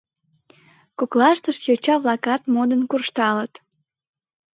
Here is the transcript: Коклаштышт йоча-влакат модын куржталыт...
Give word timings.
Коклаштышт 0.99 1.61
йоча-влакат 1.69 2.41
модын 2.53 2.81
куржталыт... 2.89 3.53